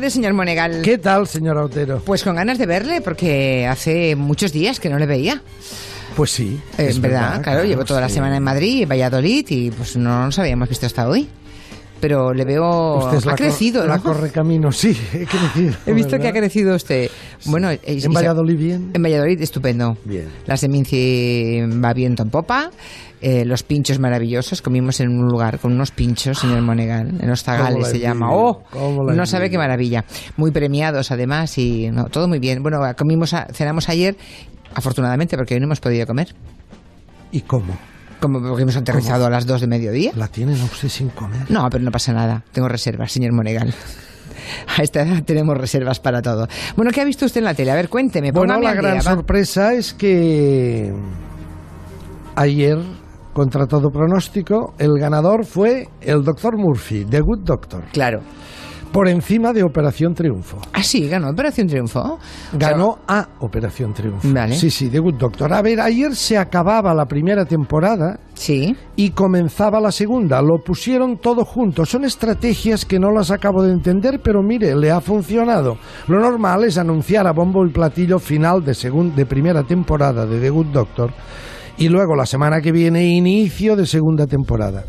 tardes, 0.00 0.14
señor 0.14 0.32
Monegal. 0.32 0.80
¿Qué 0.80 0.96
tal, 0.96 1.26
señor 1.26 1.58
Otero? 1.58 2.00
Pues 2.02 2.24
con 2.24 2.34
ganas 2.34 2.56
de 2.56 2.64
verle, 2.64 3.02
porque 3.02 3.66
hace 3.66 4.16
muchos 4.16 4.50
días 4.50 4.80
que 4.80 4.88
no 4.88 4.98
le 4.98 5.04
veía. 5.04 5.42
Pues 6.16 6.30
sí. 6.30 6.58
Eh, 6.78 6.86
es 6.88 6.98
verdad, 6.98 7.42
claro, 7.42 7.64
llevo 7.64 7.84
toda 7.84 8.00
la 8.00 8.08
semana 8.08 8.38
en 8.38 8.42
Madrid, 8.42 8.84
en 8.84 8.88
Valladolid, 8.88 9.44
y 9.50 9.70
pues 9.70 9.96
no 9.96 10.24
nos 10.24 10.38
habíamos 10.38 10.70
visto 10.70 10.86
hasta 10.86 11.06
hoy. 11.06 11.28
Pero 12.00 12.32
le 12.32 12.44
veo... 12.46 12.96
Usted 12.98 13.18
es 13.18 13.26
ha 13.26 13.30
la 13.30 13.36
crecido, 13.36 13.86
La 13.86 13.96
¿no? 13.98 14.02
correcamino, 14.02 14.72
sí, 14.72 14.96
he 15.12 15.26
crecido. 15.26 15.74
He 15.86 15.92
visto 15.92 16.18
que 16.18 16.28
ha 16.28 16.32
crecido 16.32 16.74
usted. 16.74 17.10
Bueno, 17.44 17.70
y- 17.72 17.78
¿En 17.84 18.12
Valladolid 18.12 18.56
bien? 18.58 18.90
En 18.94 19.02
Valladolid, 19.02 19.40
estupendo. 19.42 19.96
Bien. 20.04 20.28
La 20.46 20.56
Seminci 20.56 21.60
va 21.84 21.92
viento 21.92 22.22
en 22.22 22.30
popa. 22.30 22.70
eh, 23.20 23.44
los 23.44 23.62
pinchos 23.62 23.98
maravillosos. 23.98 24.62
Comimos 24.62 24.98
en 25.00 25.08
un 25.10 25.26
lugar 25.28 25.58
con 25.58 25.72
unos 25.72 25.90
pinchos, 25.90 26.38
señor 26.38 26.62
Monegal. 26.62 27.18
En 27.20 27.28
los 27.28 27.42
Zagales 27.42 27.88
se 27.88 27.98
llama. 28.00 28.28
¡Oh! 28.32 28.62
No 29.14 29.26
sabe 29.26 29.50
qué 29.50 29.58
maravilla. 29.58 30.06
Muy 30.38 30.52
premiados, 30.52 31.10
además. 31.10 31.58
Y 31.58 31.90
no, 31.90 32.04
todo 32.06 32.28
muy 32.28 32.38
bien. 32.38 32.62
Bueno, 32.62 32.78
comimos, 32.96 33.34
a- 33.34 33.46
cenamos 33.52 33.90
ayer. 33.90 34.16
Afortunadamente, 34.74 35.36
porque 35.36 35.52
hoy 35.54 35.60
no 35.60 35.66
hemos 35.66 35.80
podido 35.80 36.06
comer. 36.06 36.34
¿Y 37.30 37.42
cómo? 37.42 37.76
Como 38.20 38.40
porque 38.40 38.62
hemos 38.62 38.76
aterrizado 38.76 39.26
a 39.26 39.30
las 39.30 39.46
2 39.46 39.62
de 39.62 39.66
mediodía. 39.66 40.12
¿La 40.14 40.28
tienen 40.28 40.60
a 40.60 40.64
usted 40.64 40.88
sin 40.88 41.08
comer? 41.10 41.50
No, 41.50 41.68
pero 41.70 41.82
no 41.82 41.90
pasa 41.90 42.12
nada. 42.12 42.44
Tengo 42.52 42.68
reservas, 42.68 43.10
señor 43.12 43.32
Monegal. 43.32 43.72
A 44.78 44.82
esta 44.82 45.02
edad 45.02 45.22
tenemos 45.24 45.56
reservas 45.56 46.00
para 46.00 46.22
todo. 46.22 46.48
Bueno, 46.76 46.90
¿qué 46.92 47.00
ha 47.00 47.04
visto 47.04 47.24
usted 47.24 47.38
en 47.40 47.44
la 47.44 47.54
tele? 47.54 47.70
A 47.70 47.74
ver, 47.74 47.88
cuénteme. 47.88 48.32
Bueno, 48.32 48.58
la 48.58 48.74
gran 48.74 48.94
día, 48.94 49.02
sorpresa 49.02 49.74
es 49.74 49.94
que 49.94 50.92
ayer, 52.36 52.78
contra 53.32 53.66
todo 53.66 53.90
pronóstico, 53.90 54.74
el 54.78 54.98
ganador 54.98 55.44
fue 55.44 55.88
el 56.00 56.22
doctor 56.22 56.56
Murphy, 56.56 57.04
The 57.04 57.20
Good 57.20 57.40
Doctor, 57.44 57.84
Claro. 57.92 58.22
Por 58.92 59.08
encima 59.08 59.52
de 59.52 59.62
Operación 59.62 60.14
Triunfo. 60.14 60.58
Ah, 60.72 60.82
sí, 60.82 61.08
ganó 61.08 61.30
Operación 61.30 61.66
Triunfo. 61.68 62.18
Ganó 62.52 62.98
a 63.06 63.26
Operación 63.40 63.92
Triunfo. 63.94 64.28
Vale. 64.32 64.56
Sí, 64.56 64.70
sí, 64.70 64.88
The 64.88 64.98
Good 64.98 65.14
Doctor. 65.14 65.52
A 65.52 65.62
ver, 65.62 65.80
ayer 65.80 66.14
se 66.16 66.36
acababa 66.36 66.92
la 66.94 67.06
primera 67.06 67.44
temporada 67.44 68.18
Sí. 68.34 68.74
y 68.96 69.10
comenzaba 69.10 69.80
la 69.80 69.92
segunda. 69.92 70.42
Lo 70.42 70.58
pusieron 70.64 71.18
todo 71.18 71.44
junto. 71.44 71.84
Son 71.86 72.04
estrategias 72.04 72.84
que 72.84 72.98
no 72.98 73.10
las 73.12 73.30
acabo 73.30 73.62
de 73.62 73.72
entender, 73.72 74.20
pero 74.22 74.42
mire, 74.42 74.74
le 74.74 74.90
ha 74.90 75.00
funcionado. 75.00 75.76
Lo 76.08 76.18
normal 76.20 76.64
es 76.64 76.76
anunciar 76.78 77.26
a 77.26 77.32
bombo 77.32 77.64
y 77.64 77.70
platillo 77.70 78.18
final 78.18 78.64
de, 78.64 78.72
segun- 78.72 79.14
de 79.14 79.26
primera 79.26 79.62
temporada 79.62 80.26
de 80.26 80.40
The 80.40 80.50
Good 80.50 80.66
Doctor 80.66 81.12
y 81.80 81.88
luego 81.88 82.14
la 82.14 82.26
semana 82.26 82.60
que 82.60 82.70
viene 82.72 83.04
inicio 83.06 83.74
de 83.74 83.86
segunda 83.86 84.26
temporada. 84.26 84.84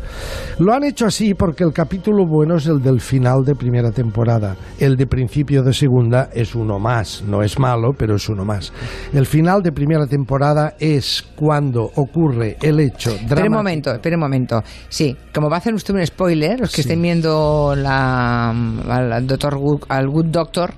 Lo 0.58 0.72
han 0.72 0.84
hecho 0.84 1.06
así 1.06 1.34
porque 1.34 1.64
el 1.64 1.72
capítulo 1.72 2.26
bueno 2.26 2.56
es 2.56 2.66
el 2.66 2.80
del 2.80 3.00
final 3.00 3.44
de 3.44 3.54
primera 3.54 3.90
temporada. 3.90 4.56
El 4.78 4.96
de 4.96 5.06
principio 5.06 5.62
de 5.62 5.72
segunda 5.72 6.28
es 6.34 6.54
uno 6.54 6.78
más. 6.78 7.24
No 7.26 7.42
es 7.42 7.58
malo, 7.58 7.92
pero 7.96 8.16
es 8.16 8.28
uno 8.28 8.44
más. 8.44 8.72
El 9.12 9.26
final 9.26 9.62
de 9.62 9.72
primera 9.72 10.06
temporada 10.06 10.74
es 10.78 11.24
cuando 11.34 11.82
ocurre 11.96 12.58
el 12.62 12.78
hecho 12.78 13.10
Espera 13.10 13.22
un 13.22 13.28
dramático. 13.28 13.56
momento, 13.56 13.92
espera 13.92 14.16
un 14.16 14.20
momento. 14.20 14.62
Sí, 14.88 15.16
como 15.34 15.48
va 15.48 15.56
a 15.56 15.58
hacer 15.60 15.74
usted 15.74 15.94
un 15.94 16.06
spoiler, 16.06 16.60
los 16.60 16.70
que 16.70 16.76
Sí. 16.76 16.80
estén 16.82 17.00
viendo 17.02 17.74
la, 17.74 18.50
al, 18.50 19.26
doctor 19.26 19.58
al 19.88 20.08
Good 20.08 20.26
Doctor, 20.26 20.74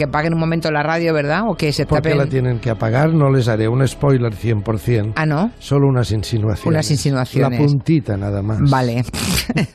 que 0.00 0.08
paguen 0.08 0.32
un 0.32 0.40
momento 0.40 0.70
la 0.70 0.82
radio, 0.82 1.12
¿verdad? 1.12 1.42
O 1.46 1.54
que 1.54 1.74
se 1.74 1.84
¿Por 1.84 2.00
qué 2.00 2.14
la 2.14 2.24
tienen 2.24 2.58
que 2.58 2.70
apagar? 2.70 3.12
No 3.12 3.30
les 3.30 3.48
haré 3.48 3.68
un 3.68 3.86
spoiler 3.86 4.32
100%. 4.32 5.12
Ah, 5.14 5.26
no. 5.26 5.52
Solo 5.58 5.88
unas 5.88 6.10
insinuaciones. 6.10 6.66
Unas 6.66 6.90
insinuaciones. 6.90 7.60
La 7.60 7.66
puntita 7.66 8.16
nada 8.16 8.40
más. 8.42 8.58
Vale. 8.70 9.04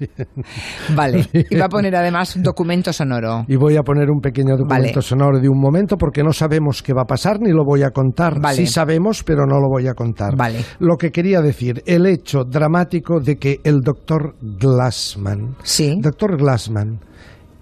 vale. 0.96 1.30
Y 1.32 1.56
va 1.56 1.66
a 1.66 1.70
poner 1.70 1.96
además 1.96 2.36
un 2.36 2.42
documento 2.42 2.92
sonoro. 2.92 3.46
Y 3.48 3.56
voy 3.56 3.78
a 3.78 3.84
poner 3.84 4.10
un 4.10 4.20
pequeño 4.20 4.58
documento 4.58 4.96
Vale. 4.96 5.02
sonoro 5.04 5.40
de 5.40 5.48
un 5.48 5.62
momento 5.62 5.96
porque 5.96 6.24
no 6.24 6.34
sabemos 6.34 6.82
qué 6.82 6.92
va 6.92 7.04
a 7.04 7.06
pasar 7.06 7.40
ni 7.40 7.52
lo 7.52 7.64
voy 7.64 7.84
a 7.84 7.92
contar. 7.92 8.42
Vale. 8.42 8.58
Sí 8.58 8.66
sabemos, 8.66 9.24
pero 9.24 9.46
no 9.46 9.60
lo 9.60 9.70
voy 9.70 9.88
a 9.88 9.94
contar. 9.94 10.36
Vale. 10.36 10.66
Lo 10.80 10.98
que 10.98 11.12
quería 11.12 11.40
decir, 11.42 11.84
el 11.86 12.08
hecho 12.08 12.46
dramático 12.46 13.20
de 13.20 13.36
que 13.36 13.60
el 13.64 13.82
doctor 13.82 14.34
Glassman, 14.42 15.56
Sí. 15.62 16.00
doctor 16.02 16.36
Glassman, 16.36 17.00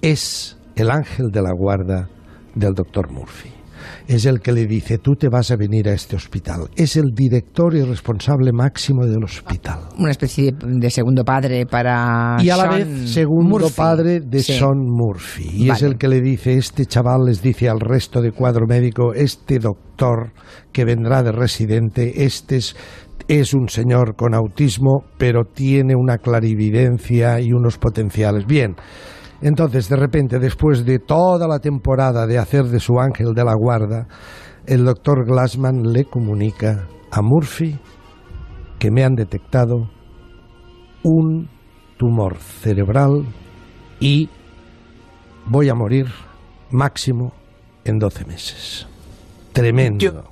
es 0.02 0.58
el 0.78 0.90
ángel 0.90 1.30
de 1.30 1.42
la 1.42 1.52
guarda 1.54 2.08
del 2.56 2.74
doctor 2.74 3.12
Murphy. 3.12 3.50
Es 4.08 4.26
el 4.26 4.40
que 4.40 4.52
le 4.54 4.66
dice, 4.66 4.98
tú 4.98 5.12
te 5.14 5.28
vas 5.30 5.52
a 5.52 5.56
venir 5.58 5.90
a 5.90 5.94
este 5.94 6.16
hospital. 6.16 6.70
Es 6.76 6.96
el 6.96 7.12
director 7.14 7.76
y 7.76 7.82
responsable 7.82 8.52
máximo 8.54 9.06
del 9.06 9.24
hospital. 9.24 9.80
Una 9.98 10.12
especie 10.12 10.54
de, 10.54 10.90
segundo 10.90 11.24
padre 11.24 11.66
para. 11.66 12.38
y 12.40 12.50
a 12.50 12.58
la 12.58 12.64
Sean 12.64 12.76
vez 12.76 13.10
segundo 13.12 13.60
Murphy. 13.60 13.74
padre 13.76 14.20
de 14.22 14.40
Sí. 14.42 14.54
Sean 14.54 14.78
Murphy. 14.86 15.50
Y 15.54 15.70
es 15.70 15.82
el 15.82 15.98
que 15.98 16.08
le 16.08 16.22
dice, 16.22 16.54
este 16.54 16.86
chaval 16.86 17.26
les 17.26 17.42
dice 17.42 17.68
al 17.70 17.80
resto 17.80 18.22
de 18.22 18.32
cuadro 18.32 18.66
médico, 18.68 19.14
este 19.14 19.60
doctor 19.60 20.32
que 20.72 20.86
vendrá 20.86 21.22
de 21.24 21.32
residente, 21.32 22.24
este 22.26 22.58
es, 22.58 22.76
es 23.28 23.54
un 23.54 23.68
señor 23.70 24.16
con 24.16 24.34
autismo, 24.34 25.04
pero 25.18 25.44
tiene 25.46 25.94
una 25.96 26.18
clarividencia 26.20 27.40
y 27.42 27.52
unos 27.52 27.78
potenciales. 27.78 28.46
Bien. 28.46 28.76
Entonces, 29.44 29.90
de 29.90 29.98
repente, 29.98 30.40
después 30.40 30.86
de 30.86 31.00
toda 31.00 31.48
la 31.50 31.60
temporada 31.60 32.26
de 32.26 32.38
hacer 32.38 32.64
de 32.64 32.80
su 32.80 32.98
ángel 33.00 33.34
de 33.36 33.44
la 33.44 33.54
guarda, 33.56 34.08
el 34.66 34.86
doctor 34.86 35.26
Glassman 35.26 35.84
le 35.92 36.06
comunica 36.06 36.88
a 37.12 37.22
Murphy 37.22 37.78
que 38.80 38.90
me 38.90 39.04
han 39.04 39.16
detectado 39.16 39.90
un 41.04 41.50
tumor 41.98 42.38
cerebral 42.38 43.26
y 44.00 44.30
voy 45.46 45.68
a 45.68 45.76
morir 45.76 46.06
máximo 46.72 47.34
en 47.84 48.00
12 48.00 48.26
meses. 48.26 48.88
Tremendo. 49.52 50.00
Yo- 50.00 50.24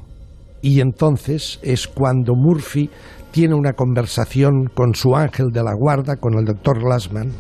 Y 0.62 0.80
entonces 0.80 1.60
es 1.64 1.86
cuando 1.88 2.34
Murphy 2.36 2.90
tiene 3.32 3.56
una 3.56 3.74
conversación 3.74 4.68
con 4.74 4.96
su 4.96 5.16
ángel 5.18 5.48
de 5.52 5.64
la 5.64 5.74
guarda, 5.74 6.16
con 6.16 6.36
el 6.38 6.46
doctor 6.46 6.80
Glassman. 6.82 7.32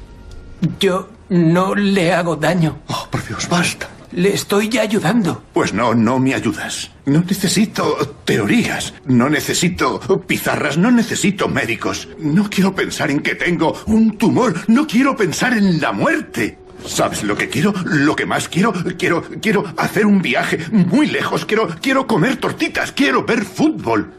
Yo 0.79 1.07
no 1.31 1.73
le 1.75 2.11
hago 2.11 2.35
daño. 2.35 2.79
Oh, 2.87 3.07
por 3.09 3.25
Dios, 3.25 3.47
basta. 3.47 3.89
Le 4.11 4.33
estoy 4.33 4.77
ayudando. 4.77 5.41
Pues 5.53 5.73
no, 5.73 5.95
no 5.95 6.19
me 6.19 6.35
ayudas. 6.35 6.91
No 7.05 7.21
necesito 7.21 8.17
teorías, 8.25 8.93
no 9.05 9.29
necesito 9.29 10.01
pizarras, 10.27 10.77
no 10.77 10.91
necesito 10.91 11.47
médicos. 11.47 12.09
No 12.19 12.49
quiero 12.49 12.75
pensar 12.75 13.09
en 13.09 13.21
que 13.21 13.35
tengo 13.35 13.73
un 13.85 14.17
tumor, 14.17 14.53
no 14.67 14.85
quiero 14.85 15.15
pensar 15.15 15.53
en 15.53 15.79
la 15.79 15.93
muerte. 15.93 16.57
¿Sabes 16.85 17.23
lo 17.23 17.37
que 17.37 17.47
quiero? 17.47 17.73
Lo 17.85 18.13
que 18.13 18.25
más 18.25 18.49
quiero, 18.49 18.73
quiero, 18.97 19.23
quiero 19.41 19.63
hacer 19.77 20.05
un 20.05 20.21
viaje 20.21 20.59
muy 20.71 21.07
lejos, 21.07 21.45
quiero, 21.45 21.69
quiero 21.81 22.07
comer 22.07 22.37
tortitas, 22.37 22.91
quiero 22.91 23.23
ver 23.23 23.45
fútbol, 23.45 24.11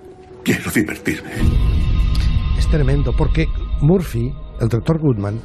quiero 0.43 0.71
divertirme. 0.71 1.33
Es 2.57 2.67
tremendo, 2.71 3.13
porque 3.15 3.47
Murphy, 3.83 4.33
el 4.61 4.69
doctor 4.69 4.99
Goodman, 4.99 5.41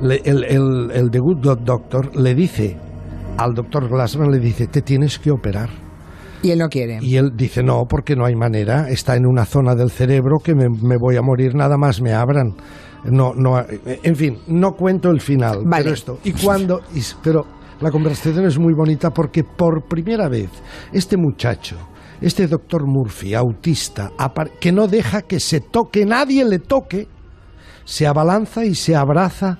le- 0.00 0.22
el, 0.24 0.44
el, 0.44 0.90
el 0.92 1.10
de 1.10 1.18
Good 1.18 1.38
Doc 1.38 1.60
Doctor, 1.60 2.16
le 2.16 2.34
dice 2.34 2.76
al 3.36 3.54
doctor 3.54 3.88
Glassman, 3.88 4.30
le 4.30 4.38
dice, 4.40 4.66
te 4.66 4.82
tienes 4.82 5.18
que 5.18 5.30
operar. 5.30 5.68
Y 6.42 6.50
él 6.50 6.58
no 6.58 6.68
quiere. 6.68 6.98
Y 7.00 7.16
él 7.16 7.32
dice, 7.36 7.62
no, 7.62 7.84
porque 7.88 8.14
no 8.16 8.24
hay 8.24 8.34
manera, 8.34 8.88
está 8.88 9.16
en 9.16 9.26
una 9.26 9.44
zona 9.44 9.74
del 9.74 9.90
cerebro 9.90 10.38
que 10.42 10.54
me, 10.54 10.68
me 10.68 10.96
voy 10.96 11.16
a 11.16 11.22
morir, 11.22 11.54
nada 11.54 11.76
más 11.76 12.00
me 12.00 12.12
abran. 12.12 12.54
No, 13.04 13.32
no, 13.34 13.60
en 13.84 14.16
fin, 14.16 14.38
no 14.48 14.72
cuento 14.72 15.10
el 15.10 15.20
final. 15.20 15.58
Vale. 15.64 15.84
Pero 15.84 15.94
esto, 15.94 16.18
y 16.24 16.32
cuando, 16.32 16.80
y 16.94 17.00
pero 17.22 17.44
la 17.80 17.90
conversación 17.92 18.44
es 18.44 18.58
muy 18.58 18.74
bonita 18.74 19.10
porque 19.10 19.44
por 19.44 19.84
primera 19.88 20.28
vez 20.28 20.50
este 20.92 21.16
muchacho, 21.16 21.76
este 22.20 22.48
doctor 22.48 22.86
Murphy, 22.86 23.34
autista, 23.34 24.10
que 24.60 24.72
no 24.72 24.88
deja 24.88 25.22
que 25.22 25.38
se 25.38 25.60
toque, 25.60 26.04
nadie 26.04 26.44
le 26.44 26.58
toque, 26.58 27.06
se 27.84 28.06
abalanza 28.06 28.64
y 28.64 28.74
se 28.74 28.96
abraza 28.96 29.58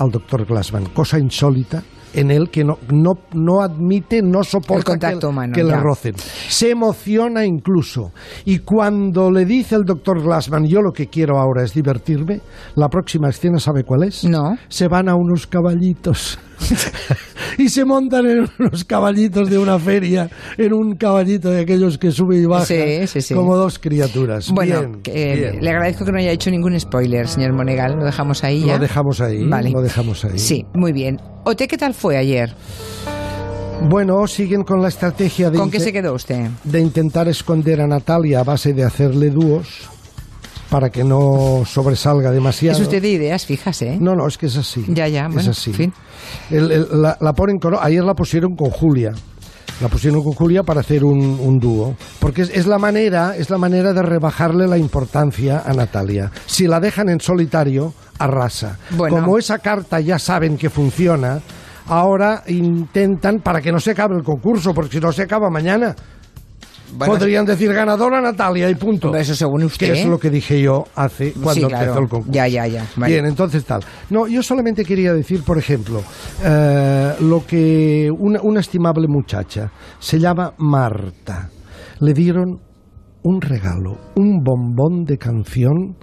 al 0.00 0.10
doctor 0.10 0.46
Glassman, 0.46 0.86
cosa 0.86 1.18
insólita 1.18 1.82
en 2.12 2.30
él 2.30 2.50
que 2.50 2.64
no, 2.64 2.78
no, 2.90 3.12
no 3.34 3.60
admite, 3.60 4.22
no 4.22 4.42
soporta 4.42 4.94
El 4.94 5.20
que, 5.20 5.26
humano, 5.26 5.52
que 5.54 5.62
le 5.62 5.76
rocen. 5.76 6.16
Se 6.16 6.70
emociona 6.70 7.44
incluso. 7.44 8.12
Y 8.44 8.60
cuando 8.60 9.30
le 9.30 9.44
dice 9.44 9.76
el 9.76 9.84
doctor 9.84 10.22
Glassman, 10.22 10.64
yo 10.66 10.80
lo 10.80 10.90
que 10.90 11.06
quiero 11.06 11.38
ahora 11.38 11.62
es 11.62 11.72
divertirme, 11.72 12.40
la 12.74 12.88
próxima 12.88 13.28
escena, 13.28 13.58
¿sabe 13.58 13.84
cuál 13.84 14.04
es? 14.04 14.24
No. 14.24 14.56
Se 14.68 14.88
van 14.88 15.08
a 15.08 15.14
unos 15.14 15.46
caballitos. 15.46 16.38
y 17.58 17.68
se 17.68 17.84
montan 17.84 18.26
en 18.26 18.48
unos 18.58 18.84
caballitos 18.84 19.48
de 19.50 19.58
una 19.58 19.78
feria, 19.78 20.28
en 20.58 20.72
un 20.72 20.96
caballito 20.96 21.50
de 21.50 21.60
aquellos 21.62 21.98
que 21.98 22.10
sube 22.10 22.36
y 22.38 22.46
baja, 22.46 22.64
Sí, 22.66 23.06
sí, 23.06 23.20
sí. 23.20 23.34
como 23.34 23.56
dos 23.56 23.78
criaturas. 23.78 24.50
Bueno, 24.50 24.80
Bien, 24.80 25.02
que, 25.02 25.32
eh, 25.32 25.36
bien. 25.52 25.64
le 25.64 25.70
agradezco 25.70 26.04
que 26.04 26.12
no 26.12 26.18
haya 26.18 26.32
hecho 26.32 26.50
ningún 26.50 26.78
spoiler, 26.78 27.28
señor 27.28 27.52
Monegal. 27.52 27.96
Lo 27.96 28.04
dejamos 28.04 28.44
ahí 28.44 28.64
ya. 28.64 28.74
Lo 28.74 28.78
dejamos 28.80 29.20
ahí, 29.20 29.44
Vale. 29.46 29.70
lo 29.70 29.82
dejamos 29.82 30.24
ahí. 30.24 30.38
Sí, 30.38 30.64
muy 30.74 30.92
bien. 30.92 31.20
¿Ote 31.44 31.66
qué 31.68 31.76
tal 31.78 31.94
fue 31.94 32.16
ayer? 32.16 32.54
Bueno, 33.88 34.26
siguen 34.26 34.62
con 34.62 34.82
la 34.82 34.88
estrategia 34.88 35.50
de, 35.50 35.58
¿Con 35.58 35.70
qué 35.70 35.80
se 35.80 35.92
quedó 35.92 36.12
usted? 36.14 36.48
de 36.64 36.80
intentar 36.80 37.28
esconder 37.28 37.80
a 37.80 37.86
Natalia 37.86 38.40
a 38.40 38.44
base 38.44 38.74
de 38.74 38.84
hacerle 38.84 39.30
dúos. 39.30 39.88
Para 40.70 40.88
que 40.90 41.02
no 41.04 41.64
sobresalga 41.66 42.30
demasiado. 42.30 42.76
Es 42.78 42.82
usted 42.82 43.02
de 43.02 43.10
ideas 43.10 43.44
fijas, 43.44 43.82
¿eh? 43.82 43.98
No, 44.00 44.14
no, 44.14 44.26
es 44.26 44.38
que 44.38 44.46
es 44.46 44.56
así. 44.56 44.84
Ya, 44.88 45.08
ya, 45.08 45.26
es 45.26 45.34
bueno, 45.34 45.50
así. 45.50 45.72
fin. 45.72 45.92
El- 46.50 46.70
el- 46.70 47.02
la, 47.02 47.16
la 47.20 47.32
ponen 47.32 47.58
con- 47.58 47.76
ayer 47.80 48.04
la 48.04 48.14
pusieron 48.14 48.54
con 48.56 48.70
Julia. 48.70 49.12
La 49.80 49.88
pusieron 49.88 50.22
con 50.22 50.32
Julia 50.34 50.62
para 50.62 50.80
hacer 50.80 51.04
un, 51.04 51.18
un 51.40 51.58
dúo. 51.58 51.96
Porque 52.18 52.42
es, 52.42 52.50
es 52.50 52.66
la 52.66 52.78
manera, 52.78 53.34
es 53.36 53.48
la 53.50 53.56
manera 53.58 53.92
de 53.92 54.02
rebajarle 54.02 54.68
la 54.68 54.76
importancia 54.78 55.62
a 55.64 55.72
Natalia. 55.72 56.30
Si 56.46 56.66
la 56.66 56.78
dejan 56.80 57.08
en 57.08 57.20
solitario, 57.20 57.94
arrasa. 58.18 58.78
Bueno. 58.90 59.16
Como 59.16 59.38
esa 59.38 59.58
carta 59.58 59.98
ya 60.00 60.18
saben 60.18 60.58
que 60.58 60.68
funciona, 60.68 61.40
ahora 61.86 62.44
intentan 62.46 63.40
para 63.40 63.60
que 63.62 63.72
no 63.72 63.80
se 63.80 63.92
acabe 63.92 64.16
el 64.16 64.22
concurso, 64.22 64.74
porque 64.74 64.92
si 64.98 65.00
no 65.00 65.12
se 65.12 65.22
acaba 65.22 65.48
mañana. 65.50 65.96
Bueno, 66.94 67.14
Podrían 67.14 67.44
decir 67.44 67.72
ganadora 67.72 68.20
Natalia 68.20 68.68
y 68.68 68.74
punto. 68.74 69.14
Eso 69.14 69.34
según 69.34 69.64
usted. 69.64 69.92
Que 69.92 70.00
es 70.00 70.06
lo 70.06 70.18
que 70.18 70.30
dije 70.30 70.60
yo 70.60 70.84
hace 70.94 71.32
cuando 71.32 71.52
Sí, 71.54 71.60
claro. 71.60 71.76
empezó 71.84 71.98
el 72.00 72.08
concurso. 72.08 72.32
Ya, 72.32 72.48
ya, 72.48 72.66
ya. 72.66 72.86
Vale. 72.96 73.12
Bien, 73.12 73.26
entonces 73.26 73.64
tal. 73.64 73.82
No, 74.10 74.26
yo 74.26 74.42
solamente 74.42 74.84
quería 74.84 75.12
decir, 75.12 75.42
por 75.44 75.58
ejemplo, 75.58 76.02
eh, 76.44 77.14
lo 77.20 77.46
que 77.46 78.10
una, 78.16 78.40
una 78.42 78.60
estimable 78.60 79.06
muchacha 79.08 79.70
se 79.98 80.18
llama 80.18 80.54
Marta. 80.58 81.50
Le 82.00 82.12
dieron 82.14 82.60
un 83.22 83.40
regalo, 83.40 83.98
un 84.16 84.42
bombón 84.42 85.04
de 85.04 85.18
canción 85.18 85.96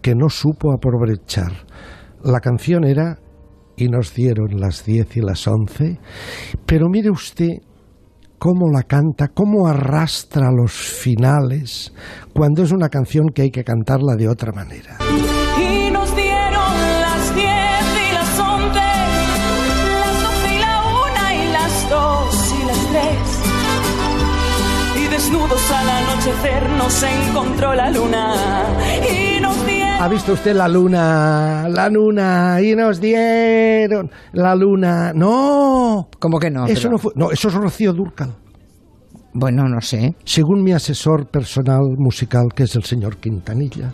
que 0.00 0.14
no 0.14 0.28
supo 0.28 0.72
aprovechar. 0.72 1.52
La 2.22 2.40
canción 2.40 2.84
era 2.84 3.18
y 3.76 3.88
nos 3.88 4.14
dieron 4.14 4.58
las 4.58 4.84
10 4.84 5.16
y 5.16 5.20
las 5.20 5.46
11, 5.46 5.98
pero 6.64 6.88
mire 6.88 7.10
usted 7.10 7.48
cómo 8.44 8.68
la 8.70 8.82
canta, 8.82 9.28
cómo 9.28 9.66
arrastra 9.66 10.50
los 10.52 10.70
finales, 10.70 11.94
cuando 12.34 12.62
es 12.62 12.72
una 12.72 12.90
canción 12.90 13.28
que 13.34 13.40
hay 13.40 13.50
que 13.50 13.64
cantarla 13.64 14.16
de 14.16 14.28
otra 14.28 14.52
manera. 14.52 14.98
Y 15.58 15.90
nos 15.90 16.14
dieron 16.14 16.74
las 17.00 17.34
diez 17.34 17.86
y 18.06 18.12
las 18.12 18.38
once, 18.38 18.90
las 20.02 20.22
doce 20.24 20.54
y 20.54 20.58
la 20.58 20.82
una 21.08 21.34
y 21.34 21.52
las 21.54 21.88
dos 21.88 22.54
y 22.60 22.66
las 22.66 22.80
tres. 22.90 23.18
Y 25.02 25.08
desnudos 25.08 25.70
al 25.70 25.88
anochecer 25.88 26.68
nos 26.76 27.02
encontró 27.02 27.74
la 27.74 27.90
luna. 27.90 28.34
Y 29.10 29.40
nos. 29.40 29.73
¿Ha 30.04 30.08
visto 30.08 30.34
usted 30.34 30.54
la 30.54 30.68
luna? 30.68 31.66
La 31.70 31.88
luna, 31.88 32.60
y 32.60 32.74
nos 32.76 33.00
dieron 33.00 34.10
la 34.32 34.54
luna. 34.54 35.12
No, 35.14 36.08
¿Cómo 36.18 36.38
que 36.38 36.50
no? 36.50 36.66
eso 36.66 36.74
Pero- 36.82 36.90
no 36.90 36.98
fue. 36.98 37.12
No, 37.16 37.30
eso 37.30 37.48
es 37.48 37.54
Rocío 37.54 37.94
Durcal. 37.94 38.34
Bueno, 39.32 39.66
no 39.66 39.80
sé. 39.80 40.14
Según 40.26 40.62
mi 40.62 40.72
asesor 40.72 41.26
personal 41.28 41.80
musical, 41.96 42.48
que 42.54 42.64
es 42.64 42.76
el 42.76 42.84
señor 42.84 43.16
Quintanilla, 43.16 43.92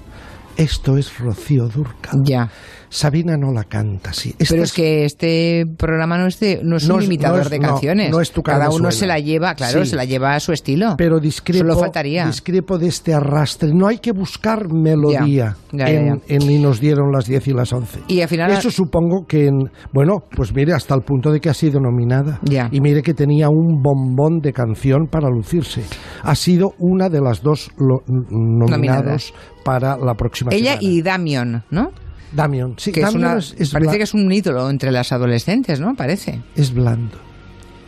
esto 0.61 0.97
es 0.97 1.19
Rocío 1.19 1.69
Durcal. 1.69 2.21
Ya. 2.25 2.49
Sabina 2.93 3.37
no 3.37 3.53
la 3.53 3.65
canta 3.65 4.11
así. 4.11 4.35
Esta 4.37 4.53
Pero 4.55 4.65
es 4.65 4.73
que 4.73 5.05
este 5.05 5.65
programa 5.79 6.19
no 6.19 6.27
es, 6.27 6.41
de, 6.41 6.61
no 6.65 6.77
es 6.77 6.89
No 6.89 6.97
un 6.97 7.03
es- 7.03 7.09
no 7.21 7.45
de 7.49 7.59
canciones. 7.61 8.11
no 8.11 8.21
es 8.21 8.33
tu 8.33 8.43
Cada 8.43 8.69
uno 8.69 8.91
se 8.91 9.07
la 9.07 9.21
lleva, 9.21 9.55
claro, 9.55 9.85
Sí. 9.85 9.91
se 9.91 9.97
la 9.97 10.05
lleva 10.05 10.35
a 10.35 10.41
su 10.41 10.53
estilo. 10.53 10.95
Pero 10.99 11.21
discrepo, 11.21 11.61
Solo 11.61 11.79
faltaría. 11.79 12.27
discrepo 12.27 12.79
de 12.79 12.89
este 12.89 13.15
arrastre. 13.15 13.73
No 13.73 13.87
hay 13.87 13.99
que 13.99 14.11
buscar 14.11 14.73
melodía 14.73 15.57
Ya, 15.71 15.87
ya, 15.87 15.89
en, 15.89 16.07
ya. 16.07 16.35
en 16.35 16.51
Y 16.51 16.59
nos 16.59 16.81
dieron 16.81 17.13
las 17.13 17.27
10 17.27 17.47
y 17.47 17.53
las 17.53 17.73
11. 17.73 18.01
Y 18.09 18.23
al 18.23 18.29
final- 18.29 18.51
Eso 18.51 18.71
supongo 18.73 19.25
que 19.25 19.47
en... 19.47 19.71
Bueno, 19.93 20.25
pues 20.35 20.53
mire, 20.53 20.73
hasta 20.73 20.95
el 20.97 21.03
punto 21.03 21.31
de 21.31 21.39
que 21.41 21.49
ha 21.49 21.55
sido 21.55 21.79
nominada. 21.79 22.41
Ya. 22.43 22.69
Y 22.73 22.81
mire 22.81 23.03
que 23.03 23.15
tenía 23.15 23.49
un 23.49 23.81
bombón 23.81 24.41
de 24.41 24.53
canción 24.53 25.07
para 25.07 25.29
lucirse. 25.29 25.85
Ha 26.25 26.35
sido 26.35 26.73
una 26.79 27.09
de 27.09 27.21
las 27.21 27.41
dos 27.41 27.71
lo- 27.79 28.03
nominados 28.09 29.33
para 29.65 29.97
la 29.97 30.15
próxima 30.15 30.51
Ella 30.53 30.73
semana. 30.79 30.89
y 30.93 31.03
Damian, 31.03 31.65
¿no? 31.71 31.91
Damian, 32.33 32.75
sí, 32.77 32.93
Que 32.93 33.01
es 33.03 33.15
una, 33.15 33.39
es, 33.39 33.55
es 33.59 33.71
parece 33.71 33.97
que 33.99 34.05
es 34.05 34.15
un 34.15 34.31
ídolo 34.31 34.71
entre 34.71 34.93
las 34.93 35.11
adolescentes, 35.13 35.81
¿no? 35.81 35.95
Parece. 35.95 36.41
es 36.55 36.73
blando. 36.73 37.19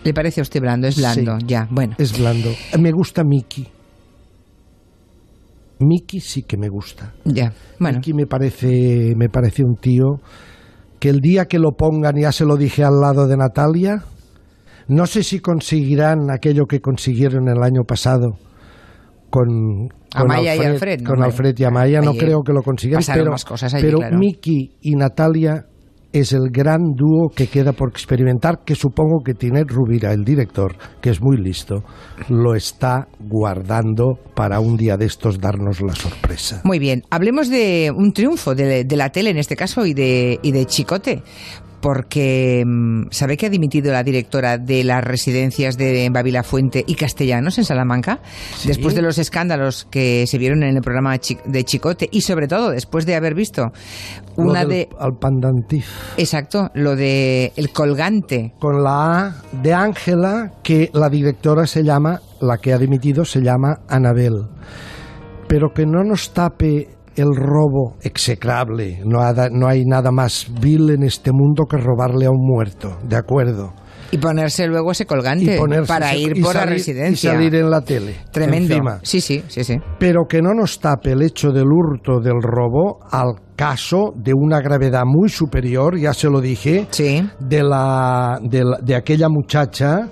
¿Le 0.04 0.12
parece 0.12 0.40
a 0.40 0.42
usted 0.42 0.60
blando? 0.60 0.88
Es 0.88 0.96
blando, 0.96 1.38
Sí. 1.38 1.46
ya. 1.46 1.68
Bueno. 1.70 1.94
Es 1.98 2.18
blando. 2.18 2.50
Me 2.78 2.90
gusta 2.90 3.22
Mickey. 3.22 3.68
Mickey 5.78 6.20
sí 6.20 6.42
que 6.42 6.56
me 6.56 6.68
gusta. 6.68 7.12
Ya. 7.24 7.52
Bueno. 7.78 7.98
Mickey 7.98 8.12
me 8.14 8.26
parece, 8.26 9.14
me 9.16 9.28
parece 9.28 9.62
un 9.64 9.76
tío 9.76 10.20
que 11.00 11.08
el 11.08 11.18
día 11.20 11.46
que 11.46 11.58
lo 11.58 11.72
pongan, 11.72 12.14
ya 12.20 12.30
se 12.32 12.44
lo 12.44 12.56
dije 12.56 12.84
al 12.84 13.00
lado 13.00 13.26
de 13.26 13.36
Natalia, 13.36 14.04
no 14.88 15.06
sé 15.06 15.22
si 15.22 15.40
conseguirán 15.40 16.30
aquello 16.30 16.66
que 16.66 16.80
consiguieron 16.80 17.48
el 17.48 17.62
año 17.62 17.82
pasado 17.86 18.36
con, 19.32 19.88
con 20.14 20.30
Amaya 20.30 20.54
y 20.54 20.58
Alfred, 20.58 21.00
¿no? 21.00 21.10
con 21.10 21.22
Alfred 21.22 21.54
y 21.58 21.64
Amaya, 21.64 22.02
no 22.02 22.12
creo 22.12 22.42
que 22.42 22.52
lo 22.52 22.62
consigan, 22.62 23.02
pero, 23.14 23.30
más 23.30 23.46
cosas 23.46 23.72
allí, 23.72 23.86
pero 23.86 23.98
claro. 23.98 24.18
Mickey 24.18 24.76
y 24.82 24.94
Natalia 24.94 25.64
es 26.12 26.34
el 26.34 26.50
gran 26.50 26.92
dúo 26.94 27.30
que 27.34 27.46
queda 27.46 27.72
por 27.72 27.88
experimentar, 27.88 28.58
que 28.66 28.74
supongo 28.74 29.22
que 29.24 29.32
Tinet 29.32 29.70
Rubira, 29.70 30.12
el 30.12 30.22
director, 30.22 30.76
que 31.00 31.08
es 31.08 31.22
muy 31.22 31.38
listo, 31.38 31.82
lo 32.28 32.54
está 32.54 33.08
guardando 33.18 34.18
para 34.34 34.60
un 34.60 34.76
día 34.76 34.98
de 34.98 35.06
estos 35.06 35.40
darnos 35.40 35.80
la 35.80 35.94
sorpresa. 35.94 36.60
Muy 36.64 36.78
bien, 36.78 37.04
hablemos 37.08 37.48
de 37.48 37.90
un 37.96 38.12
triunfo 38.12 38.54
de, 38.54 38.84
de 38.84 38.96
la 38.96 39.08
tele 39.08 39.30
en 39.30 39.38
este 39.38 39.56
caso 39.56 39.86
y 39.86 39.94
de, 39.94 40.38
y 40.42 40.52
de 40.52 40.66
Chicote, 40.66 41.22
porque 41.82 42.62
mm, 42.64 43.08
sabe 43.10 43.36
que 43.36 43.46
ha 43.46 43.50
dimitido 43.50 43.92
la 43.92 44.04
directora 44.04 44.56
de 44.56 44.84
las 44.84 45.02
residencias 45.02 45.76
de 45.76 46.08
Babilafuente 46.10 46.82
y 46.86 46.94
Castellanos 46.94 47.58
en 47.58 47.64
Salamanca, 47.64 48.20
después 48.64 48.94
de 48.94 49.02
los 49.02 49.18
escándalos 49.18 49.86
que 49.90 50.26
se 50.28 50.38
vieron 50.38 50.62
en 50.62 50.76
el 50.76 50.82
programa 50.82 51.18
de 51.44 51.64
Chicote 51.64 52.08
y 52.10 52.20
sobre 52.22 52.46
todo 52.46 52.70
después 52.70 53.04
de 53.04 53.16
haber 53.16 53.34
visto 53.34 53.72
una 54.36 54.62
Lo 54.62 54.68
del 54.68 54.78
de... 54.78 54.88
Alpandantif. 54.98 55.86
Exacto, 56.16 56.70
lo 56.74 56.94
de 56.94 57.52
el 57.56 57.72
colgante. 57.72 58.54
con 58.60 58.82
la 58.82 59.26
A 59.26 59.42
de 59.50 59.74
Ángela, 59.74 60.52
que 60.62 60.88
la 60.94 61.08
directora 61.10 61.66
se 61.66 61.82
llama, 61.82 62.20
la 62.40 62.58
que 62.58 62.72
ha 62.72 62.78
dimitido 62.78 63.24
se 63.24 63.40
llama 63.40 63.80
Anabel. 63.88 64.46
Pero 65.48 65.72
que 65.74 65.84
no 65.84 66.04
nos 66.04 66.32
tape 66.32 66.88
el 67.16 67.28
robo 67.34 67.96
execrable. 68.02 69.00
No, 69.04 69.20
ha- 69.20 69.48
no 69.50 69.68
hay 69.68 69.84
nada 69.84 70.10
más 70.10 70.46
vil 70.60 70.90
en 70.90 71.02
este 71.02 71.30
mundo 71.32 71.64
que 71.68 71.76
robarle 71.76 72.26
a 72.26 72.30
un 72.30 72.40
muerto, 72.44 72.98
¿de 73.04 73.16
acuerdo? 73.16 73.72
Y 74.10 74.18
ponerse 74.18 74.66
luego 74.66 74.92
ese 74.92 75.06
colgante 75.06 75.56
ponerse 75.56 75.88
para 75.88 76.14
ir 76.14 76.34
por 76.42 76.54
la 76.54 76.66
residencia. 76.66 77.30
Y 77.30 77.34
salir 77.34 77.54
en 77.54 77.70
la 77.70 77.80
tele. 77.80 78.16
Tremendo. 78.30 78.74
encima. 78.74 78.98
Sí, 79.02 79.22
sí, 79.22 79.42
sí, 79.48 79.64
sí. 79.64 79.78
pero 79.98 80.26
que 80.28 80.42
no 80.42 80.52
nos 80.52 80.78
tape 80.80 81.12
el 81.12 81.22
hecho 81.22 81.48
del 81.50 81.64
hurto 81.64 82.20
del 82.20 82.42
robo 82.42 82.98
al 83.10 83.36
caso 83.56 84.12
de 84.14 84.34
una 84.34 84.60
gravedad 84.60 85.04
muy 85.06 85.30
superior, 85.30 85.98
ya 85.98 86.12
se 86.12 86.28
lo 86.28 86.42
dije, 86.42 86.86
Sí. 86.90 87.26
de, 87.40 87.62
la, 87.62 88.38
de, 88.42 88.64
la- 88.64 88.78
de 88.82 88.94
aquella 88.96 89.28
muchacha 89.30 90.08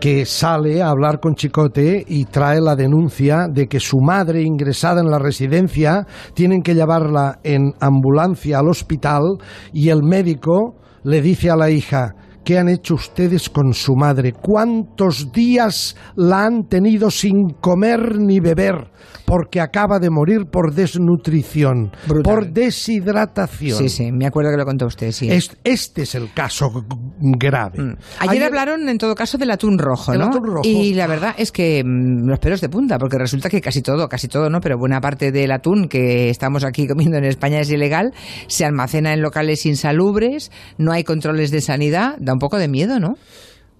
que 0.00 0.26
sale 0.26 0.82
a 0.82 0.90
hablar 0.90 1.20
con 1.20 1.34
Chicote 1.34 2.04
y 2.06 2.26
trae 2.26 2.60
la 2.60 2.76
denuncia 2.76 3.48
de 3.50 3.66
que 3.66 3.80
su 3.80 4.00
madre 4.00 4.42
ingresada 4.42 5.00
en 5.00 5.10
la 5.10 5.18
residencia 5.18 6.06
tienen 6.34 6.62
que 6.62 6.74
llevarla 6.74 7.38
en 7.42 7.72
ambulancia 7.80 8.58
al 8.58 8.68
hospital 8.68 9.38
y 9.72 9.88
el 9.88 10.02
médico 10.02 10.74
le 11.04 11.20
dice 11.22 11.50
a 11.50 11.56
la 11.56 11.70
hija 11.70 12.14
¿Qué 12.44 12.58
han 12.58 12.68
hecho 12.68 12.94
ustedes 12.94 13.48
con 13.48 13.72
su 13.72 13.94
madre? 13.96 14.32
¿Cuántos 14.32 15.32
días 15.32 15.96
la 16.14 16.44
han 16.44 16.64
tenido 16.68 17.10
sin 17.10 17.48
comer 17.60 18.18
ni 18.18 18.38
beber? 18.38 18.92
Porque 19.24 19.62
acaba 19.62 19.98
de 19.98 20.10
morir 20.10 20.44
por 20.52 20.74
desnutrición, 20.74 21.90
Brutal. 22.06 22.22
por 22.22 22.52
deshidratación. 22.52 23.78
Sí, 23.78 23.88
sí, 23.88 24.12
me 24.12 24.26
acuerdo 24.26 24.50
que 24.50 24.58
lo 24.58 24.66
contó 24.66 24.84
usted, 24.84 25.10
sí. 25.12 25.30
Es- 25.30 25.56
este 25.64 26.02
es 26.02 26.14
el 26.14 26.34
caso 26.34 26.70
grave. 27.18 27.82
Mm. 27.82 27.96
Ayer, 28.20 28.44
hablaron 28.44 28.86
en 28.90 28.98
todo 28.98 29.14
caso 29.14 29.38
del 29.38 29.50
atún 29.50 29.78
rojo, 29.78 30.14
¿no? 30.14 30.26
atún 30.26 30.44
rojo. 30.44 30.62
Y 30.64 30.92
la 30.92 31.06
verdad 31.06 31.34
es 31.38 31.50
que 31.50 31.82
mm, 31.82 32.28
los 32.28 32.38
pelos 32.38 32.60
de 32.60 32.68
punta, 32.68 32.98
porque 32.98 33.16
resulta 33.16 33.48
que 33.48 33.62
casi 33.62 33.80
todo, 33.80 34.06
casi 34.08 34.28
todo 34.28 34.50
no, 34.50 34.60
pero 34.60 34.76
buena 34.76 35.00
parte 35.00 35.32
del 35.32 35.50
atún 35.52 35.88
que 35.88 36.28
estamos 36.28 36.62
aquí 36.62 36.86
comiendo 36.86 37.16
en 37.16 37.24
España 37.24 37.60
es 37.60 37.70
ilegal, 37.70 38.12
se 38.48 38.66
almacena 38.66 39.14
en 39.14 39.22
locales 39.22 39.64
insalubres, 39.64 40.52
no 40.76 40.92
hay 40.92 41.04
controles 41.04 41.50
de 41.50 41.62
sanidad, 41.62 42.16
da 42.20 42.33
un 42.34 42.38
poco 42.38 42.58
de 42.58 42.68
miedo, 42.68 43.00
¿no? 43.00 43.14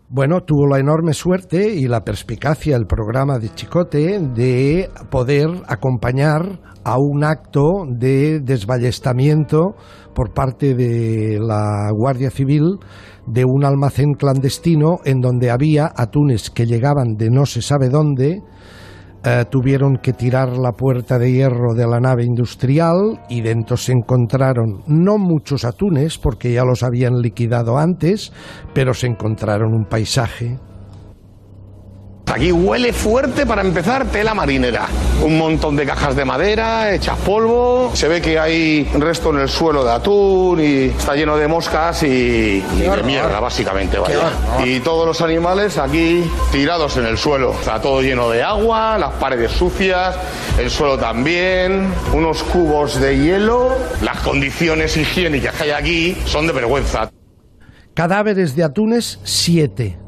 Bueno, 0.08 0.42
tuvo 0.42 0.66
la 0.66 0.78
enorme 0.78 1.14
suerte 1.14 1.75
y 1.75 1.88
la 1.88 2.02
perspicacia 2.02 2.76
el 2.76 2.87
programa 2.87 3.38
de 3.38 3.49
Chicote 3.49 4.20
de 4.20 4.88
poder 5.11 5.49
acompañar 5.66 6.61
a 6.84 6.99
un 6.99 7.25
acto 7.25 7.84
de 7.88 8.40
desballestamiento 8.40 9.75
por 10.14 10.32
parte 10.32 10.75
de 10.75 11.38
la 11.40 11.90
Guardia 11.90 12.30
Civil 12.30 12.78
de 13.26 13.44
un 13.44 13.64
almacén 13.64 14.12
clandestino 14.12 14.99
en 15.04 15.20
donde 15.20 15.50
había 15.50 15.90
atunes 15.96 16.50
que 16.50 16.66
llegaban 16.66 17.16
de 17.16 17.30
no 17.30 17.46
se 17.46 17.62
sabe 17.62 17.88
dónde, 17.88 18.42
eh, 19.26 19.45
tuvieron 19.50 19.97
que 19.97 20.12
tirar 20.12 20.57
la 20.59 20.73
puerta 20.73 21.19
de 21.19 21.33
hierro 21.33 21.75
de 21.75 21.87
la 21.87 21.99
nave 21.99 22.25
industrial 22.25 23.21
y 23.28 23.40
dentro 23.40 23.76
se 23.76 23.93
encontraron 23.93 24.83
no 24.87 25.16
muchos 25.16 25.64
atunes 25.64 26.19
porque 26.19 26.52
ya 26.52 26.64
los 26.64 26.83
habían 26.83 27.21
liquidado 27.21 27.78
antes, 27.78 28.33
pero 28.75 28.93
se 28.93 29.07
encontraron 29.07 29.73
un 29.75 29.87
paisaje 29.87 30.59
Aquí 32.26 32.50
huele 32.50 32.93
fuerte 32.93 33.47
para 33.47 33.62
empezar 33.62 34.07
tela 34.07 34.35
marinera. 34.35 34.88
Un 35.23 35.38
montón 35.38 35.76
de 35.76 35.87
cajas 35.87 36.16
de 36.16 36.25
madera 36.25 36.93
hechas 36.93 37.16
polvo. 37.19 37.93
Se 37.95 38.09
ve 38.09 38.21
que 38.21 38.38
hay 38.38 38.85
resto 38.95 39.31
en 39.31 39.40
el 39.40 39.49
suelo 39.49 39.85
de 39.85 39.93
atún 39.93 40.61
y 40.61 40.85
está 40.87 41.14
lleno 41.14 41.37
de 41.37 41.47
moscas 41.47 42.02
y, 42.02 42.07
y 42.76 42.81
de 42.81 43.02
mierda, 43.04 43.38
básicamente. 43.38 43.99
Vaya. 43.99 44.31
Y 44.64 44.81
todos 44.81 45.07
los 45.07 45.21
animales 45.21 45.78
aquí 45.78 46.25
tirados 46.50 46.97
en 46.97 47.07
el 47.07 47.19
suelo. 47.19 47.52
Está 47.52 47.81
todo 47.81 48.02
lleno 48.02 48.28
de 48.31 48.43
agua, 48.43 48.99
las 48.99 49.12
paredes 49.12 49.52
sucias, 49.52 50.16
el 50.59 50.71
suelo 50.71 50.99
también, 50.99 51.93
unos 52.12 52.43
cubos 52.43 53.00
de 53.00 53.16
hielo. 53.16 53.76
Las 54.02 54.19
condiciones 54.21 54.97
higiénicas 54.97 55.54
que 55.54 55.64
hay 55.64 55.71
aquí 55.71 56.16
son 56.25 56.49
de 56.49 56.52
vergüenza. 56.52 57.11
Cadáveres 57.95 58.57
de 58.57 58.64
atunes, 58.64 59.21
siete. 59.23 59.99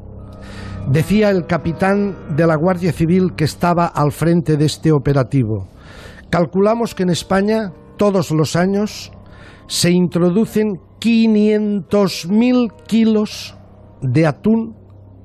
Decía 0.86 1.30
el 1.30 1.46
capitán 1.46 2.36
de 2.36 2.46
la 2.46 2.54
Guardia 2.54 2.92
Civil 2.92 3.32
que 3.36 3.42
estaba 3.44 3.86
al 3.86 4.12
frente 4.12 4.56
de 4.56 4.66
este 4.66 4.92
operativo. 4.92 5.66
Calculamos 6.30 6.94
que 6.94 7.02
en 7.02 7.10
España, 7.10 7.72
todos 7.96 8.30
los 8.30 8.54
años, 8.54 9.10
se 9.66 9.90
introducen 9.90 10.78
500.000 11.00 12.84
kilos 12.86 13.56
de 14.00 14.26
atún 14.26 14.76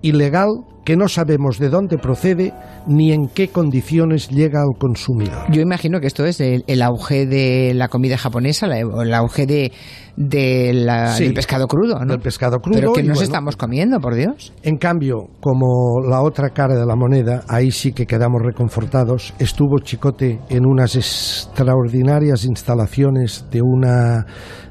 ilegal 0.02 0.48
que 0.84 0.96
no 0.98 1.08
sabemos 1.08 1.60
de 1.60 1.70
dónde 1.70 1.98
procede 1.98 2.54
ni 2.88 3.12
en 3.14 3.28
qué 3.28 3.50
condiciones 3.50 4.30
llega 4.30 4.62
al 4.62 4.78
consumidor. 4.80 5.46
Yo 5.52 5.62
imagino 5.62 6.00
que 6.00 6.08
esto 6.08 6.26
es 6.26 6.40
el, 6.42 6.64
el 6.68 6.82
auge 6.82 7.26
de 7.28 7.74
la 7.76 7.88
comida 7.88 8.18
japonesa, 8.18 8.66
la- 8.68 8.80
el 8.80 9.14
auge 9.14 9.46
de, 9.46 9.72
de 10.18 10.74
la- 10.74 11.14
Sí, 11.14 11.26
del 11.26 11.34
pescado 11.36 11.68
crudo, 11.68 12.00
¿no? 12.00 12.14
del 12.14 12.20
pescado 12.20 12.58
crudo 12.60 12.80
Pero 12.80 12.94
que 12.94 13.04
nos 13.04 13.18
bueno, 13.18 13.24
estamos 13.24 13.56
comiendo, 13.56 14.00
por 14.00 14.16
Dios. 14.16 14.54
En 14.64 14.78
cambio, 14.78 15.28
como 15.40 16.02
la 16.10 16.22
otra 16.24 16.50
cara 16.50 16.74
de 16.76 16.86
la 16.86 16.96
moneda, 16.96 17.44
ahí 17.48 17.70
sí 17.72 17.92
que 17.94 18.08
quedamos 18.08 18.42
reconfortados. 18.44 19.34
Estuvo 19.38 19.78
Chicote 19.80 20.40
en 20.50 20.66
unas 20.66 20.96
extraordinarias 20.96 22.46
instalaciones 22.46 23.46
de 23.52 23.62
una, 23.62 24.26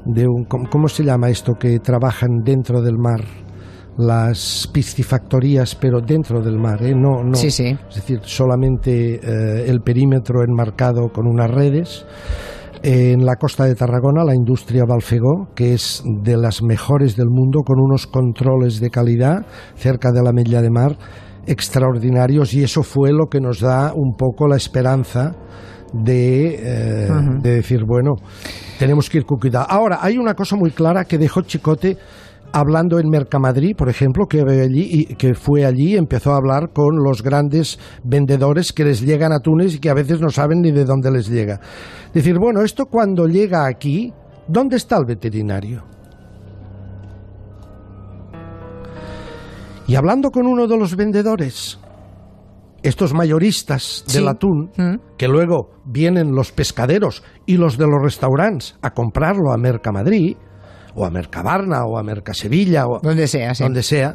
de 0.05 0.26
un, 0.26 0.45
¿cómo 0.45 0.64
cómo 0.71 0.88
se 0.88 1.05
llama 1.05 1.29
esto 1.31 1.52
que 1.55 1.79
trabajan 1.79 2.40
dentro 2.45 2.81
del 2.83 2.97
mar? 2.99 3.21
Las 4.00 4.66
piscifactorías, 4.73 5.75
pero 5.75 6.00
dentro 6.00 6.40
del 6.40 6.59
mar, 6.59 6.83
¿eh? 6.83 6.95
No, 6.95 7.23
no. 7.23 7.35
Sí, 7.35 7.50
sí. 7.50 7.76
Es 7.88 7.97
decir, 7.97 8.21
solamente 8.23 9.16
eh, 9.16 9.69
el 9.69 9.80
perímetro 9.80 10.42
enmarcado 10.42 11.09
con 11.12 11.26
unas 11.26 11.50
redes. 11.50 12.07
En 12.83 13.26
la 13.26 13.37
costa 13.37 13.66
de 13.66 13.75
Tarragona, 13.75 14.25
la 14.25 14.35
industria 14.35 14.85
Balfegó, 14.88 15.50
que 15.54 15.75
es 15.75 16.02
de 16.23 16.38
las 16.38 16.62
mejores 16.62 17.14
del 17.14 17.28
mundo, 17.28 17.61
con 17.62 17.78
unos 17.78 18.07
controles 18.07 18.80
de 18.80 18.88
calidad 18.88 19.45
cerca 19.75 20.12
de 20.12 20.23
la 20.23 20.33
milla 20.33 20.62
de 20.62 20.71
mar 20.71 20.97
extraordinarios, 21.47 22.54
y 22.54 22.62
eso 22.62 22.83
fue 22.83 23.12
lo 23.12 23.26
que 23.26 23.40
nos 23.40 23.61
da 23.61 23.92
un 23.95 24.14
poco 24.16 24.49
la 24.49 24.57
esperanza 24.57 25.35
de, 25.92 26.54
eh, 26.54 27.09
de 27.42 27.54
decir, 27.57 27.85
bueno, 27.85 28.12
tenemos 28.78 29.11
que 29.11 29.19
ir 29.19 29.26
con 29.26 29.38
cuidado. 29.38 29.66
Ahora, 29.69 29.99
hay 30.00 30.16
una 30.16 30.33
cosa 30.33 30.57
muy 30.57 30.71
clara 30.71 31.04
que 31.04 31.19
dejó 31.19 31.42
Chicote 31.42 31.99
hablando 32.52 32.99
en 32.99 33.09
Mercamadrid, 33.09 33.76
por 33.76 33.88
ejemplo, 33.88 34.26
que, 34.26 34.40
allí, 34.40 35.07
que 35.16 35.35
fue 35.35 35.64
allí 35.64 35.92
y 35.95 35.97
empezó 35.97 36.33
a 36.33 36.37
hablar 36.37 36.71
con 36.73 36.97
los 37.02 37.23
grandes 37.23 37.78
vendedores 38.04 38.73
que 38.73 38.85
les 38.85 39.00
llegan 39.00 39.33
atunes 39.33 39.75
y 39.75 39.78
que 39.78 39.90
a 39.90 39.95
veces 39.95 40.21
no 40.21 40.30
saben 40.30 40.61
ni 40.61 40.71
de 40.73 40.85
dónde 40.85 41.11
les 41.11 41.28
llega. 41.28 41.61
Decir, 42.12 42.37
bueno, 42.38 42.62
esto 42.62 42.87
cuando 42.87 43.26
llega 43.26 43.66
aquí, 43.66 44.12
¿dónde 44.49 44.76
está 44.76 44.97
el 44.99 45.04
veterinario? 45.07 45.85
Y 49.87 49.97
hablando 49.97 50.30
con 50.30 50.47
uno 50.47 50.66
de 50.69 50.76
los 50.76 50.95
vendedores, 50.97 51.80
estos 52.83 53.12
mayoristas 53.12 54.04
del 54.12 54.23
Sí. 54.23 54.28
atún, 54.28 54.71
Mm. 54.76 54.95
que 55.19 55.28
luego 55.28 55.71
vienen 55.85 56.33
los 56.33 56.52
pescaderos 56.52 57.23
y 57.45 57.57
los 57.57 57.76
de 57.76 57.87
los 57.87 58.00
restaurantes 58.02 58.76
a 58.83 58.90
comprarlo 58.92 59.52
a 59.52 59.59
Mercamadrid, 59.59 60.37
o 60.94 61.04
a 61.04 61.11
Mercabarna, 61.11 61.85
o 61.85 61.99
a 61.99 62.02
Mercasevilla, 62.02 62.87
o 62.87 63.00
Donde 63.00 63.26
sea, 63.26 63.54
sí. 63.54 63.62
donde 63.62 63.82
sea, 63.82 64.14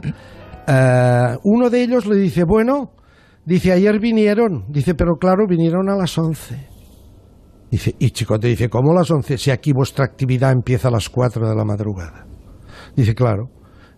eh, 0.68 1.38
uno 1.44 1.70
de 1.70 1.82
ellos 1.82 2.06
le 2.06 2.18
dice, 2.18 2.44
bueno, 2.44 2.92
dice, 3.46 3.72
ayer 3.72 4.00
vinieron, 4.00 4.66
dice, 4.70 4.96
pero 4.96 5.16
claro, 5.16 5.46
vinieron 5.48 5.90
a 5.90 5.96
las 5.96 6.18
11. 6.18 6.76
Dice, 7.72 7.96
y 8.00 8.12
Chicote 8.12 8.48
dice, 8.48 8.70
¿cómo 8.70 8.94
las 8.94 9.10
11? 9.12 9.38
Si 9.38 9.52
aquí 9.52 9.74
vuestra 9.74 10.06
actividad 10.06 10.52
empieza 10.52 10.88
a 10.88 10.92
las 10.92 11.10
4 11.10 11.50
de 11.50 11.56
la 11.56 11.66
madrugada. 11.66 12.26
Dice, 12.96 13.16
claro, 13.16 13.50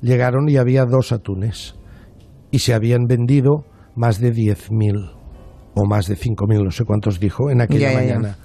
llegaron 0.01 0.49
y 0.49 0.57
había 0.57 0.85
dos 0.85 1.11
atunes 1.11 1.75
y 2.51 2.59
se 2.59 2.73
habían 2.73 3.05
vendido 3.05 3.65
más 3.95 4.19
de 4.19 4.31
10.000 4.31 5.13
o 5.75 5.85
más 5.85 6.07
de 6.07 6.15
5.000, 6.15 6.63
no 6.63 6.71
sé 6.71 6.85
cuántos 6.85 7.19
dijo, 7.19 7.51
en 7.51 7.61
aquella 7.61 7.91
Ya, 7.93 8.19
ya. 8.21 8.37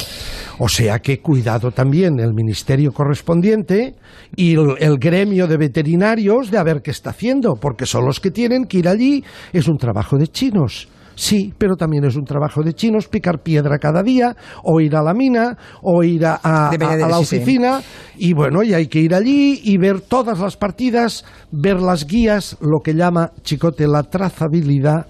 O 0.64 0.68
sea 0.68 1.00
que 1.00 1.18
cuidado 1.20 1.72
también 1.72 2.20
el 2.20 2.34
ministerio 2.34 2.92
correspondiente 2.92 3.96
y 4.36 4.52
el, 4.54 4.76
el 4.78 4.96
gremio 4.96 5.48
de 5.48 5.56
veterinarios 5.56 6.52
de 6.52 6.58
a 6.58 6.62
ver 6.62 6.82
qué 6.82 6.92
está 6.92 7.10
haciendo, 7.10 7.54
porque 7.60 7.84
son 7.84 8.04
los 8.04 8.20
que 8.20 8.30
tienen 8.30 8.66
que 8.66 8.78
ir 8.78 8.86
allí. 8.86 9.24
Es 9.52 9.66
un 9.66 9.76
trabajo 9.76 10.16
de 10.18 10.28
chinos. 10.28 10.86
Sí, 11.16 11.52
pero 11.58 11.74
también 11.74 12.04
es 12.04 12.14
un 12.16 12.24
trabajo 12.24 12.62
de 12.62 12.74
chinos 12.74 13.08
picar 13.08 13.42
piedra 13.42 13.78
cada 13.78 14.04
día, 14.04 14.36
o 14.62 14.80
ir 14.80 14.94
a 14.94 15.02
la 15.02 15.12
mina, 15.14 15.58
o 15.82 16.04
ir 16.04 16.24
a, 16.24 16.38
a- 16.42 16.70
a- 16.70 16.96
la 17.08 17.18
oficina. 17.18 17.82
Y 18.16 18.32
bueno, 18.32 18.62
y 18.62 18.72
hay 18.72 18.86
que 18.86 19.00
ir 19.00 19.14
allí 19.16 19.60
y 19.64 19.76
ver 19.78 20.00
todas 20.00 20.38
las 20.38 20.56
partidas, 20.56 21.24
ver 21.50 21.80
las 21.80 22.06
guías, 22.06 22.56
lo 22.60 22.78
que 22.84 22.94
llama 22.94 23.32
Chicote 23.42 23.88
la 23.88 24.04
trazabilidad 24.04 25.06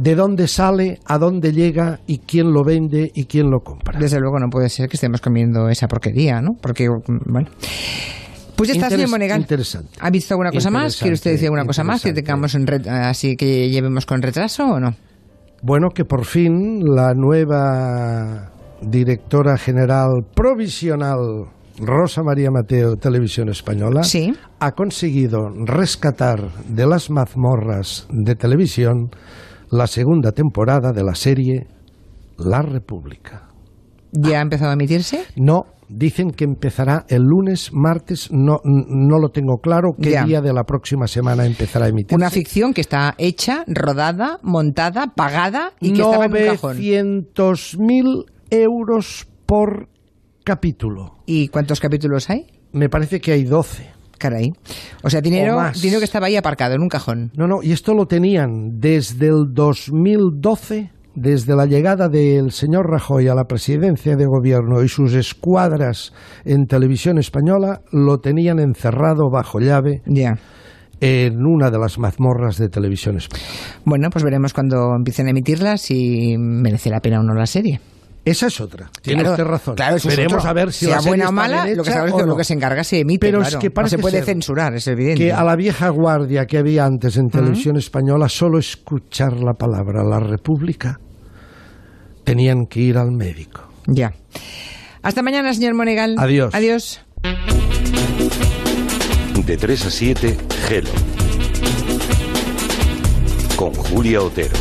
de 0.00 0.14
dónde 0.14 0.46
sale, 0.48 1.00
a 1.04 1.18
dónde 1.18 1.52
llega 1.52 2.00
y 2.06 2.18
quién 2.18 2.52
lo 2.52 2.62
vende 2.64 3.10
y 3.14 3.24
quién 3.24 3.50
lo 3.50 3.60
compra. 3.60 3.98
Desde 3.98 4.20
luego 4.20 4.38
no 4.38 4.48
puede 4.48 4.68
ser 4.68 4.88
que 4.88 4.96
estemos 4.96 5.20
comiendo 5.20 5.68
esa 5.68 5.88
porquería, 5.88 6.40
¿no? 6.40 6.52
Porque, 6.60 6.88
bueno. 7.26 7.48
Pues 8.56 8.68
ya 8.68 8.74
está, 8.74 8.90
señor 8.90 9.08
Monegal. 9.10 9.40
interesante. 9.40 9.90
¿Ha 10.00 10.10
visto 10.10 10.34
alguna 10.34 10.50
cosa 10.50 10.70
más? 10.70 10.96
¿Quiere 10.96 11.14
usted 11.14 11.32
decir 11.32 11.46
alguna 11.46 11.64
cosa 11.64 11.84
más 11.84 12.02
que 12.02 12.12
tengamos 12.12 12.54
en 12.54 12.66
así 12.88 13.36
que 13.36 13.68
llevemos 13.70 14.04
con 14.06 14.20
retraso 14.22 14.64
o 14.64 14.80
no? 14.80 14.94
Bueno, 15.62 15.88
que 15.94 16.04
por 16.04 16.24
fin 16.24 16.80
la 16.84 17.12
nueva 17.14 18.50
directora 18.82 19.56
general 19.58 20.24
provisional 20.34 21.18
Rosa 21.80 22.22
María 22.24 22.50
Mateo, 22.50 22.96
Televisión 22.96 23.48
Española, 23.48 24.02
Sí. 24.02 24.32
ha 24.58 24.72
conseguido 24.72 25.48
rescatar 25.64 26.40
de 26.68 26.86
las 26.86 27.10
mazmorras 27.10 28.06
de 28.10 28.34
televisión 28.34 29.10
la 29.70 29.86
segunda 29.86 30.32
temporada 30.32 30.92
de 30.92 31.04
la 31.04 31.14
serie 31.14 31.66
La 32.38 32.62
República. 32.62 33.48
¿Ya 34.12 34.38
ha 34.38 34.42
empezado 34.42 34.70
a 34.70 34.74
emitirse? 34.74 35.24
No, 35.36 35.64
dicen 35.88 36.30
que 36.30 36.44
empezará 36.44 37.04
el 37.08 37.22
lunes, 37.22 37.70
martes, 37.72 38.30
no, 38.32 38.58
no 38.64 39.18
lo 39.18 39.28
tengo 39.28 39.58
claro 39.58 39.90
qué 40.00 40.10
Ya. 40.12 40.24
día 40.24 40.40
de 40.40 40.52
la 40.52 40.64
próxima 40.64 41.06
semana 41.06 41.44
empezará 41.44 41.86
a 41.86 41.88
emitirse. 41.88 42.14
Una 42.16 42.30
ficción 42.30 42.72
que 42.72 42.80
está 42.80 43.14
hecha, 43.18 43.64
rodada, 43.66 44.38
montada, 44.42 45.08
pagada 45.14 45.72
y 45.80 45.92
que 45.92 46.00
estaba 46.02 46.24
en 46.26 46.32
un 46.32 46.38
cajón. 46.46 46.76
900.000 46.78 48.24
euros 48.50 49.28
por 49.46 49.88
capítulo. 50.44 51.18
¿Y 51.26 51.48
cuántos 51.48 51.80
capítulos 51.80 52.30
hay? 52.30 52.46
Me 52.72 52.88
parece 52.88 53.20
que 53.20 53.32
hay 53.32 53.44
12. 53.44 53.97
Caray. 54.18 54.52
O 55.02 55.10
sea, 55.10 55.20
dinero, 55.20 55.56
O 55.58 55.80
dinero 55.80 56.00
que 56.00 56.04
estaba 56.04 56.26
ahí 56.26 56.36
aparcado 56.36 56.74
en 56.74 56.82
un 56.82 56.88
cajón. 56.88 57.30
No, 57.36 57.46
no, 57.46 57.62
y 57.62 57.72
esto 57.72 57.94
lo 57.94 58.06
tenían 58.06 58.78
desde 58.78 59.28
el 59.28 59.52
2012, 59.52 60.90
desde 61.14 61.56
la 61.56 61.66
llegada 61.66 62.08
del 62.08 62.52
señor 62.52 62.90
Rajoy 62.90 63.28
a 63.28 63.34
la 63.34 63.44
presidencia 63.44 64.16
de 64.16 64.26
gobierno 64.26 64.82
y 64.82 64.88
sus 64.88 65.14
escuadras 65.14 66.12
en 66.44 66.66
televisión 66.66 67.18
española, 67.18 67.80
lo 67.92 68.18
tenían 68.18 68.58
encerrado 68.58 69.30
bajo 69.30 69.58
llave 69.60 70.02
Ya. 70.06 70.34
en 71.00 71.44
una 71.46 71.70
de 71.70 71.78
las 71.78 71.98
mazmorras 71.98 72.58
de 72.58 72.68
televisión 72.68 73.16
española. 73.16 73.48
Bueno, 73.84 74.08
pues 74.10 74.24
veremos 74.24 74.52
cuando 74.52 74.94
empiecen 74.96 75.26
a 75.28 75.30
emitirlas 75.30 75.80
si 75.82 76.36
merece 76.38 76.90
la 76.90 77.00
pena 77.00 77.20
o 77.20 77.22
no 77.22 77.34
la 77.34 77.46
serie. 77.46 77.80
Esa 78.24 78.48
es 78.48 78.60
otra. 78.60 78.90
Tiene 79.00 79.22
Claro, 79.22 79.32
usted 79.34 79.44
razón. 79.44 79.74
Claro, 79.76 79.96
eso 79.96 80.08
es 80.10 80.16
Veremos 80.16 80.44
a 80.44 80.52
ver 80.52 80.72
si 80.72 80.84
sea 80.84 80.96
la 80.96 81.00
serie 81.02 81.10
buena 81.10 81.28
o 81.30 81.32
mala, 81.32 81.66
lo 81.74 81.82
que 81.82 81.90
sabes 81.90 82.12
o 82.12 82.16
que 82.18 82.26
lo 82.26 82.36
que 82.36 82.44
se 82.44 82.52
encarga 82.54 82.84
se 82.84 83.00
emite, 83.00 83.26
Pero 83.26 83.40
es 83.42 83.48
que 83.50 83.54
no 83.56 83.60
se 83.62 83.70
parece 83.70 83.98
puede 83.98 84.22
censurar, 84.22 84.74
es 84.74 84.86
evidente. 84.86 85.22
que 85.24 85.32
a 85.32 85.42
la 85.44 85.56
vieja 85.56 85.88
guardia 85.88 86.46
que 86.46 86.58
había 86.58 86.84
antes 86.84 87.16
en 87.16 87.30
televisión 87.30 87.76
española, 87.76 88.28
solo 88.28 88.58
escuchar 88.58 89.32
la 89.34 89.54
palabra 89.54 90.04
la 90.04 90.20
República, 90.20 91.00
tenían 92.24 92.66
que 92.66 92.80
ir 92.80 92.98
al 92.98 93.12
médico. 93.12 93.62
Ya. 93.86 94.12
Hasta 95.00 95.22
mañana, 95.22 95.54
señor 95.54 95.72
Monegal. 95.74 96.16
Adiós. 96.18 96.54
Adiós. 96.54 97.00
De 99.46 99.56
3 99.56 99.86
a 99.86 99.90
7, 99.90 100.36
Gelo. 100.68 100.90
Con 103.56 103.72
Julia 103.72 104.20
Otero. 104.20 104.54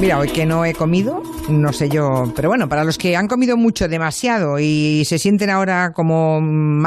Mira, 0.00 0.20
hoy 0.20 0.28
que 0.28 0.46
no 0.46 0.64
he 0.64 0.74
comido, 0.74 1.24
no 1.48 1.72
sé 1.72 1.88
yo, 1.88 2.32
pero 2.36 2.48
bueno, 2.48 2.68
para 2.68 2.84
los 2.84 2.96
que 2.96 3.16
han 3.16 3.26
comido 3.26 3.56
mucho, 3.56 3.88
demasiado 3.88 4.60
y 4.60 5.04
se 5.04 5.18
sienten 5.18 5.50
ahora 5.50 5.92
como 5.92 6.40
mal 6.40 6.86